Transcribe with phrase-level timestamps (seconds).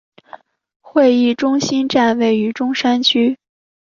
[0.79, 3.37] 会议中心站位于中山区。